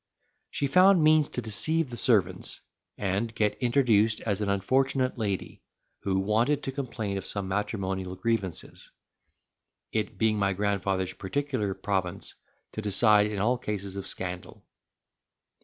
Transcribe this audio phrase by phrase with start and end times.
[0.49, 2.61] She found means to deceive the servants,
[2.97, 5.61] and get introduced as an unfortunate lady,
[5.99, 8.89] who wanted to complain of some matrimonial grievances,
[9.91, 12.33] it being my grandfather's particular province
[12.71, 14.65] to decide in all cases of scandal.